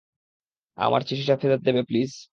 আমার 0.77 1.01
চিঠিটা 1.07 1.35
ফেরত 1.41 1.59
দেবে, 1.63 1.81
প্লিজ? 1.83 2.11